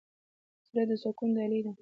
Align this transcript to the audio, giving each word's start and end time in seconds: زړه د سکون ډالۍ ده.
زړه 0.69 0.83
د 0.89 0.91
سکون 1.01 1.29
ډالۍ 1.37 1.59
ده. 1.65 1.71